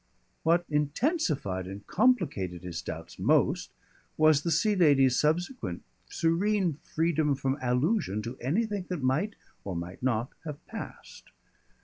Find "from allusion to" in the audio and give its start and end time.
7.35-8.35